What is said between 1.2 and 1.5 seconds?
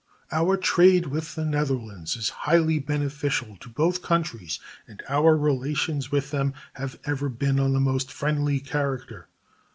the